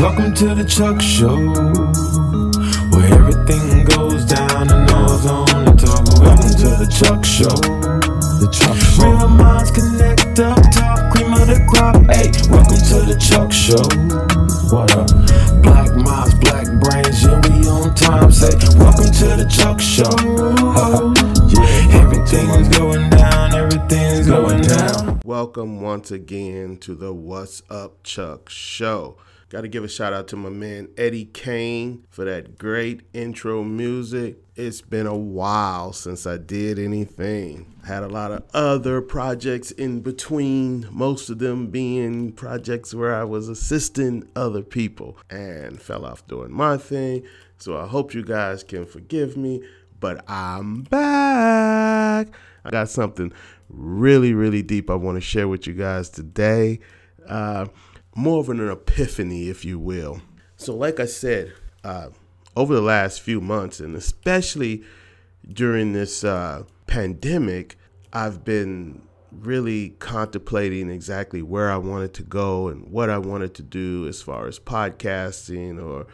[0.00, 1.36] Welcome to the Chuck Show,
[2.90, 6.04] where everything goes down and all's on the talk.
[6.20, 7.54] Welcome to the Chuck Show.
[8.40, 9.04] The Chuck Show.
[9.04, 11.96] Real minds connect up top, cream of the crop.
[12.10, 13.80] Hey, welcome to the Chuck Show.
[14.74, 15.08] What up?
[15.62, 18.30] Black minds, black brains, yeah, we on time.
[18.32, 20.10] Say, welcome to the Chuck Show.
[21.54, 22.00] Yeah.
[22.02, 25.20] Everything's going down, everything's going down.
[25.24, 29.16] Welcome once again to the What's Up Chuck show.
[29.54, 33.62] Got to give a shout out to my man Eddie Kane for that great intro
[33.62, 34.38] music.
[34.56, 37.72] It's been a while since I did anything.
[37.86, 43.22] Had a lot of other projects in between, most of them being projects where I
[43.22, 47.22] was assisting other people and fell off doing my thing.
[47.56, 49.62] So I hope you guys can forgive me,
[50.00, 52.26] but I'm back.
[52.64, 53.32] I got something
[53.68, 56.80] really, really deep I want to share with you guys today.
[57.28, 57.66] Uh,
[58.14, 60.22] more of an epiphany, if you will.
[60.56, 62.08] So, like I said, uh,
[62.56, 64.84] over the last few months, and especially
[65.52, 67.76] during this uh, pandemic,
[68.12, 73.62] I've been really contemplating exactly where I wanted to go and what I wanted to
[73.62, 76.06] do as far as podcasting or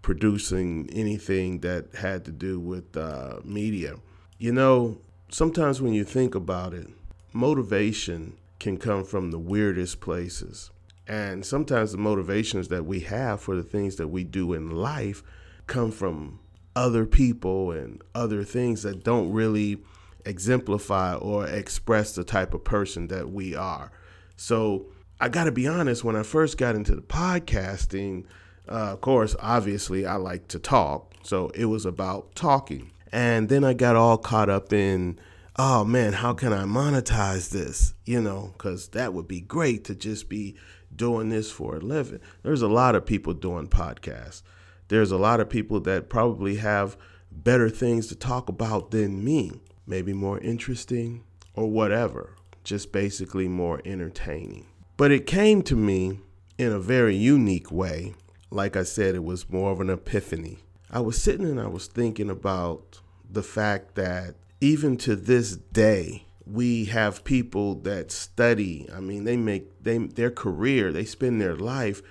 [0.00, 3.96] producing anything that had to do with uh, media.
[4.38, 6.88] You know, sometimes when you think about it,
[7.32, 10.70] motivation can come from the weirdest places.
[11.08, 15.22] And sometimes the motivations that we have for the things that we do in life
[15.66, 16.40] come from
[16.74, 19.78] other people and other things that don't really
[20.24, 23.90] exemplify or express the type of person that we are.
[24.36, 24.86] So
[25.20, 28.24] I got to be honest, when I first got into the podcasting,
[28.68, 31.14] uh, of course, obviously, I like to talk.
[31.22, 32.90] So it was about talking.
[33.12, 35.18] And then I got all caught up in,
[35.56, 37.94] oh man, how can I monetize this?
[38.04, 40.56] You know, because that would be great to just be
[40.96, 42.20] doing this for a living.
[42.42, 44.42] There's a lot of people doing podcasts.
[44.88, 46.96] There's a lot of people that probably have
[47.30, 49.52] better things to talk about than me,
[49.86, 52.34] maybe more interesting or whatever,
[52.64, 54.66] just basically more entertaining.
[54.96, 56.20] But it came to me
[56.58, 58.14] in a very unique way.
[58.50, 60.58] Like I said, it was more of an epiphany.
[60.90, 66.25] I was sitting and I was thinking about the fact that even to this day,
[66.46, 68.88] we have people that study.
[68.94, 72.02] I mean, they make they their career, they spend their life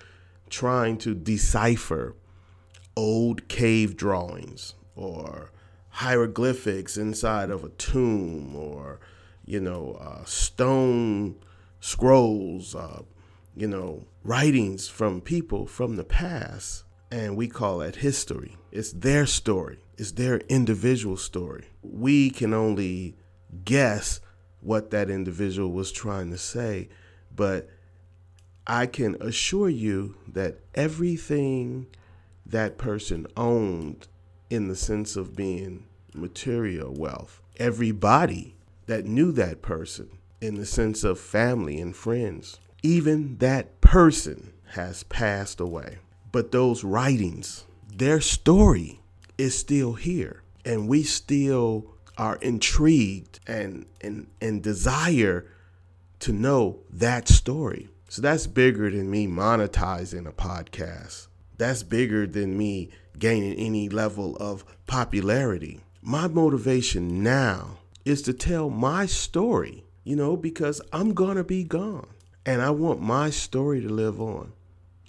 [0.49, 2.15] trying to decipher
[2.95, 5.51] old cave drawings or
[5.89, 8.99] hieroglyphics inside of a tomb or
[9.45, 11.35] you know uh, stone
[11.79, 13.01] scrolls, uh,
[13.55, 18.57] you know writings from people from the past, and we call that history.
[18.71, 19.79] It's their story.
[19.97, 21.69] It's their individual story.
[21.81, 23.15] We can only
[23.63, 24.19] guess
[24.65, 26.89] what that individual was trying to say,
[27.35, 27.69] but
[28.65, 31.85] I can assure you that everything
[32.45, 34.07] that person owned
[34.49, 38.55] in the sense of being material wealth, everybody
[38.87, 40.09] that knew that person
[40.41, 45.99] in the sense of family and friends, even that person has passed away.
[46.31, 48.99] But those writings, their story
[49.37, 55.45] is still here, and we still are intrigued and and and desire
[56.19, 57.89] to know that story.
[58.09, 61.27] So that's bigger than me monetizing a podcast.
[61.57, 65.81] That's bigger than me gaining any level of popularity.
[66.01, 71.63] My motivation now is to tell my story, you know, because I'm going to be
[71.63, 72.07] gone
[72.45, 74.53] and I want my story to live on.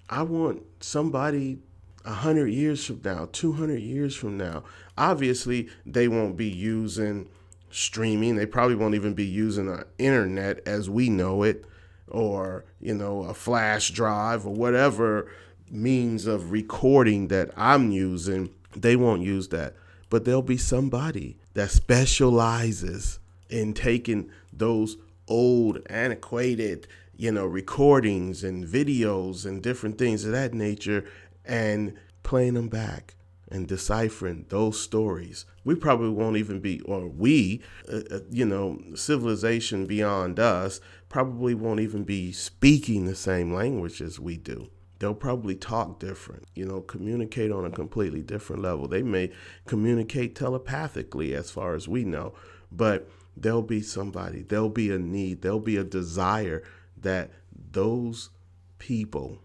[0.08, 1.58] I want somebody
[2.04, 4.62] 100 years from now, 200 years from now.
[4.98, 7.28] Obviously, they won't be using
[7.70, 8.36] streaming.
[8.36, 11.64] They probably won't even be using the internet as we know it
[12.08, 15.30] or, you know, a flash drive or whatever
[15.70, 18.50] means of recording that I'm using.
[18.74, 19.74] They won't use that.
[20.08, 23.18] But there'll be somebody that specializes
[23.50, 24.96] in taking those
[25.28, 26.86] old, antiquated,
[27.16, 31.04] you know, recordings and videos and different things of that nature
[31.44, 33.14] and playing them back
[33.48, 35.46] and deciphering those stories.
[35.64, 41.54] We probably won't even be, or we, uh, uh, you know, civilization beyond us probably
[41.54, 44.70] won't even be speaking the same language as we do.
[44.98, 48.88] They'll probably talk different, you know, communicate on a completely different level.
[48.88, 49.30] They may
[49.66, 52.34] communicate telepathically, as far as we know,
[52.72, 56.62] but there'll be somebody, there'll be a need, there'll be a desire
[56.96, 57.30] that
[57.72, 58.30] those
[58.78, 59.42] people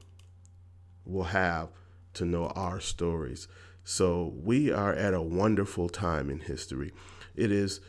[1.06, 1.70] will have
[2.14, 3.48] to know our stories.
[3.84, 6.92] So we are at a wonderful time in history.
[7.36, 7.82] It is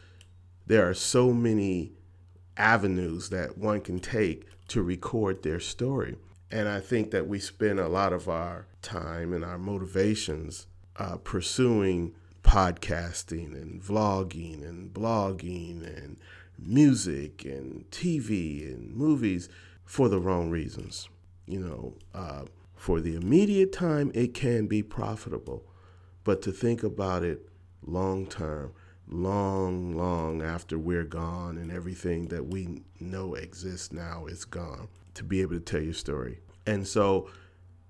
[0.67, 1.93] there are so many
[2.57, 6.17] avenues that one can take to record their story.
[6.51, 10.67] And I think that we spend a lot of our time and our motivations
[10.97, 16.19] uh, pursuing podcasting and vlogging and blogging and
[16.59, 19.49] music and TV and movies
[19.85, 21.09] for the wrong reasons.
[21.47, 22.43] You know, uh,
[22.75, 25.65] for the immediate time, it can be profitable,
[26.25, 27.49] but to think about it
[27.85, 28.73] long term,
[29.09, 35.25] long, long after we're gone and everything that we know exists now is gone, to
[35.25, 36.39] be able to tell your story.
[36.67, 37.29] And so,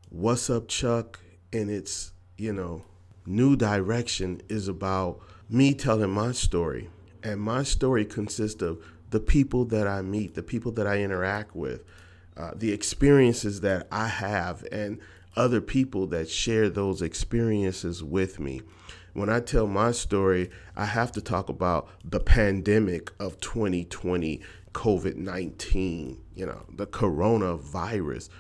[0.09, 1.21] What's Up, Chuck,
[1.53, 2.85] and its, you know,
[3.27, 6.91] new direction is about me telling my story.
[7.23, 11.55] And my story consists of the people that I meet, the people that I interact
[11.55, 11.85] with,
[12.37, 14.99] uh, the experiences that I have, and
[15.37, 18.63] other people that share those experiences with me.
[19.15, 24.41] When I tell my story, I have to talk about the pandemic of 2020,
[24.73, 28.31] COVID 19, you know, the coronavirus.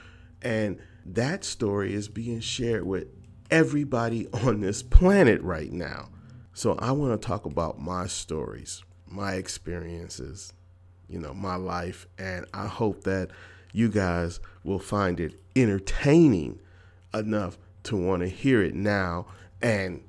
[0.40, 3.08] And that story is being shared with
[3.50, 6.08] everybody on this planet right now.
[6.54, 10.52] So I want to talk about my stories, my experiences,
[11.08, 12.06] you know, my life.
[12.18, 13.30] And I hope that
[13.72, 16.60] you guys will find it entertaining
[17.14, 19.26] enough to want to hear it now.
[19.60, 20.02] And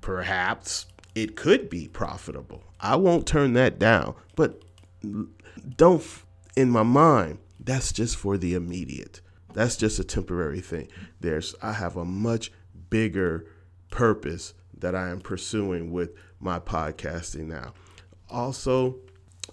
[0.00, 2.62] perhaps it could be profitable.
[2.80, 4.14] I won't turn that down.
[4.34, 4.62] But
[5.76, 6.04] don't,
[6.56, 9.20] in my mind, that's just for the immediate.
[9.52, 10.88] That's just a temporary thing.
[11.20, 12.50] There's, I have a much
[12.90, 13.46] bigger
[13.90, 16.10] purpose that I am pursuing with
[16.40, 17.74] my podcasting now.
[18.30, 18.96] Also,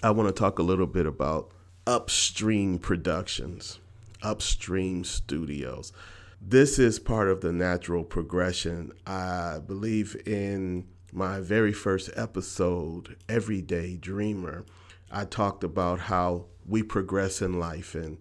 [0.01, 1.51] I want to talk a little bit about
[1.85, 3.79] upstream productions,
[4.23, 5.91] upstream studios.
[6.41, 8.93] This is part of the natural progression.
[9.05, 14.65] I believe in my very first episode, Everyday Dreamer,
[15.11, 18.17] I talked about how we progress in life and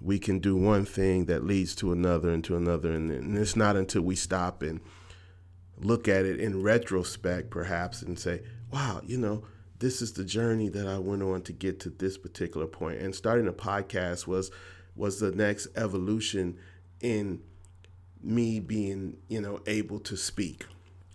[0.00, 2.92] we can do one thing that leads to another and to another.
[2.92, 4.80] And, and it's not until we stop and
[5.78, 8.42] look at it in retrospect, perhaps, and say,
[8.72, 9.44] wow, you know,
[9.78, 13.00] this is the journey that I went on to get to this particular point.
[13.00, 14.50] And starting a podcast was
[14.96, 16.58] was the next evolution
[17.00, 17.40] in
[18.22, 20.66] me being, you know, able to speak.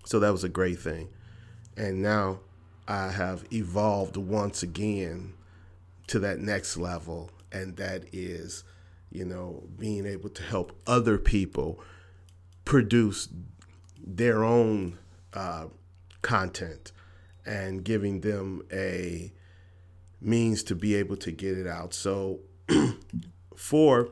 [0.06, 1.10] So that was a great thing.
[1.78, 2.40] And now
[2.88, 5.34] I have evolved once again
[6.08, 8.64] to that next level, and that is
[9.16, 11.80] you know, being able to help other people
[12.66, 13.30] produce
[14.06, 14.98] their own
[15.34, 15.66] uh,
[16.22, 16.92] content
[17.46, 19.32] and giving them a
[20.20, 21.94] means to be able to get it out.
[21.94, 22.42] So
[23.56, 24.10] for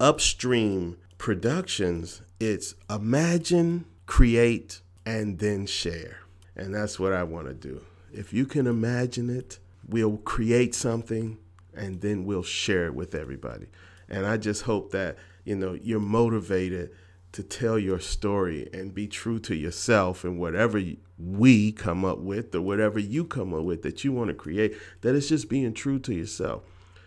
[0.00, 6.18] upstream productions, it's imagine, create, and then share.
[6.56, 7.80] And that's what I want to do.
[8.12, 11.38] If you can imagine it, we'll create something
[11.76, 13.66] and then we'll share it with everybody.
[14.08, 16.90] And I just hope that, you know, you're motivated
[17.30, 20.82] to tell your story and be true to yourself and whatever
[21.16, 24.74] we come up with or whatever you come up with that you want to create,
[25.02, 26.64] that it's just being true to yourself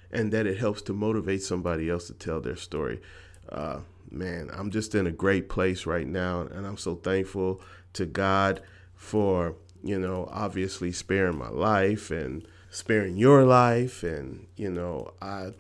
[0.09, 3.01] and that it helps to motivate somebody else to tell their story.
[3.49, 3.79] Uh,
[4.15, 7.61] man, I'm just in a great place right now, and I'm so thankful
[7.93, 8.61] to God
[8.95, 14.03] for, you know, obviously sparing my life and sparing your life.
[14.03, 15.51] And, you know, I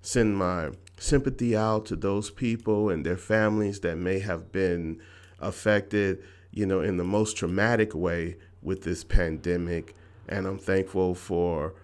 [0.00, 5.00] send my sympathy out to those people and their families that may have been
[5.40, 9.94] affected, you know, in the most traumatic way with this pandemic.
[10.28, 11.74] And I'm thankful for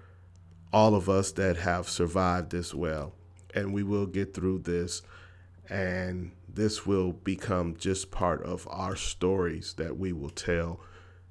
[0.73, 3.13] all of us that have survived this well.
[3.55, 5.03] And we will get through this.
[5.71, 10.81] And this will become just part of our stories that we will tell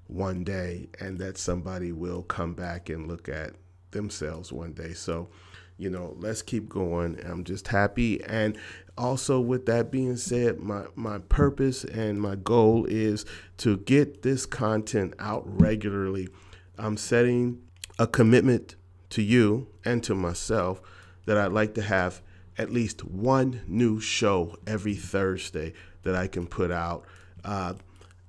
[0.07, 3.51] one day, and that somebody will come back and look at
[3.91, 4.93] themselves one day.
[4.93, 5.29] So,
[5.77, 7.19] you know, let's keep going.
[7.23, 8.23] I'm just happy.
[8.23, 8.57] And
[8.97, 13.23] also, with that being said, my, my purpose and my goal is
[13.57, 16.29] to get this content out regularly.
[16.77, 17.61] I'm setting
[17.99, 18.75] a commitment
[19.11, 20.81] to you and to myself
[21.25, 22.21] that I'd like to have
[22.59, 25.73] at least one new show every Thursday
[26.03, 27.05] that I can put out.
[27.43, 27.73] Uh,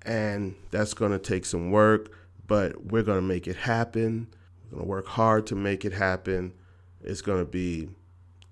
[0.07, 2.13] and that's going to take some work,
[2.47, 4.29] but we're going to make it happen.
[4.71, 6.55] We're going to work hard to make it happen.
[7.03, 7.89] It's going to be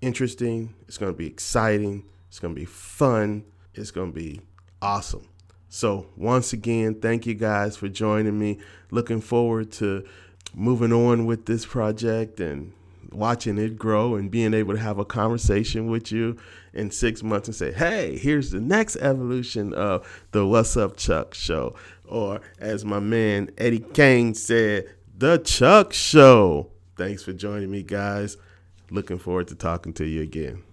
[0.01, 0.75] interesting.
[0.87, 2.03] It's going to be exciting.
[2.27, 3.45] It's going to be fun.
[3.73, 4.41] It's going to be
[4.81, 5.27] awesome.
[5.69, 8.59] So, once again, thank you guys for joining me.
[8.91, 10.03] Looking forward to
[10.53, 12.73] moving on with this project and
[13.11, 16.37] watching it grow and being able to have a conversation with you
[16.73, 21.33] in six months and say, hey, here's the next evolution of the What's Up Chuck
[21.33, 21.75] show.
[22.05, 26.71] Or, as my man Eddie Kane said, the Chuck Show.
[26.95, 28.37] Thanks for joining me, guys.
[28.89, 30.63] Looking forward to talking to you again.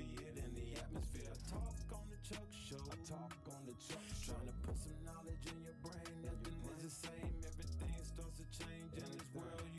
[0.00, 1.32] see it in the atmosphere.
[1.50, 2.80] Talk on the Chuck show.
[2.80, 4.32] I talk on the Chuck show.
[4.32, 6.14] Trying to put some knowledge in your brain.
[6.24, 7.29] Nothing is the same.